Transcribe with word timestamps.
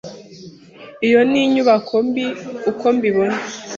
Iyo 1.07 1.19
ni 1.29 1.39
inyubako 1.45 1.95
mbi, 2.07 2.25
uko 2.69 2.85
mbibona. 2.95 3.37